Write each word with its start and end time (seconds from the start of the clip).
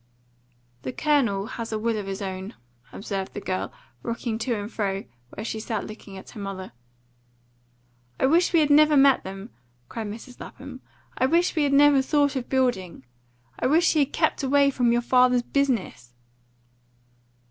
"The 0.81 0.91
Colonel 0.91 1.45
has 1.45 1.71
a 1.71 1.77
will 1.77 1.95
of 1.95 2.07
his 2.07 2.23
own," 2.23 2.55
observed 2.91 3.35
the 3.35 3.39
girl, 3.39 3.71
rocking 4.01 4.39
to 4.39 4.55
and 4.55 4.71
fro 4.73 5.03
where 5.35 5.45
she 5.45 5.59
sat 5.59 5.85
looking 5.85 6.17
at 6.17 6.31
her 6.31 6.39
mother. 6.39 6.71
"I 8.19 8.25
wish 8.25 8.51
we 8.51 8.61
had 8.61 8.71
never 8.71 8.97
met 8.97 9.23
them!" 9.23 9.51
cried 9.89 10.07
Mrs. 10.07 10.39
Lapham. 10.39 10.81
"I 11.19 11.27
wish 11.27 11.55
we 11.55 11.65
had 11.65 11.73
never 11.73 12.01
thought 12.01 12.35
of 12.35 12.49
building! 12.49 13.05
I 13.59 13.67
wish 13.67 13.93
he 13.93 13.99
had 13.99 14.11
kept 14.11 14.41
away 14.41 14.71
from 14.71 14.91
your 14.91 15.03
father's 15.03 15.43
business!" 15.43 16.15